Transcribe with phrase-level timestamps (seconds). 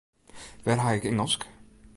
[0.63, 1.41] Wêr ha ik Ingelsk?